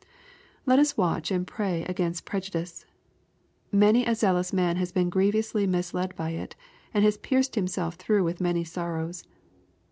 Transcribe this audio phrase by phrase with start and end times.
[0.65, 2.87] Let us watch and pray against prejudice.
[3.71, 6.55] Many a zealous man has been grievously misled by it,
[6.91, 9.23] and has pierced himself through with many sorrows.